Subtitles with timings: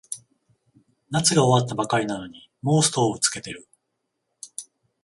[1.11, 3.67] 夏が終わったばかりなのにもうストーブつけてる